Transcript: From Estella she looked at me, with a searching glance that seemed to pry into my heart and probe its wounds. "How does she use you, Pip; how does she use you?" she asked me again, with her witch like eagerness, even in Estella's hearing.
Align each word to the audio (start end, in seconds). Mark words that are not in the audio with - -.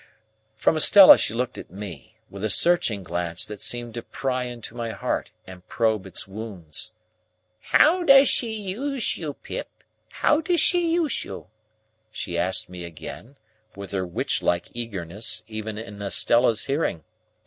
From 0.55 0.75
Estella 0.75 1.15
she 1.15 1.35
looked 1.35 1.59
at 1.59 1.69
me, 1.69 2.17
with 2.27 2.43
a 2.43 2.49
searching 2.49 3.03
glance 3.03 3.45
that 3.45 3.61
seemed 3.61 3.93
to 3.93 4.01
pry 4.01 4.45
into 4.45 4.73
my 4.73 4.93
heart 4.93 5.31
and 5.45 5.67
probe 5.67 6.07
its 6.07 6.27
wounds. 6.27 6.91
"How 7.59 8.01
does 8.03 8.27
she 8.27 8.51
use 8.51 9.15
you, 9.17 9.35
Pip; 9.35 9.69
how 10.09 10.41
does 10.41 10.59
she 10.59 10.91
use 10.91 11.23
you?" 11.23 11.49
she 12.11 12.35
asked 12.35 12.67
me 12.67 12.83
again, 12.83 13.37
with 13.75 13.91
her 13.91 14.03
witch 14.07 14.41
like 14.41 14.69
eagerness, 14.73 15.43
even 15.47 15.77
in 15.77 16.01
Estella's 16.01 16.65
hearing. 16.65 17.03